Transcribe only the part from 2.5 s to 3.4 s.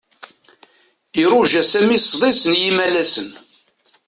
yimalasen.